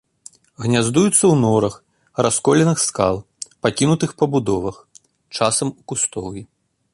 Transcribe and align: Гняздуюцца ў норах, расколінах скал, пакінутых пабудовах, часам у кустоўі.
Гняздуюцца 0.65 1.17
ў 1.17 1.35
норах, 1.43 1.75
расколінах 2.27 2.77
скал, 2.87 3.15
пакінутых 3.67 4.17
пабудовах, 4.23 4.81
часам 5.39 5.67
у 5.77 5.79
кустоўі. 5.93 6.43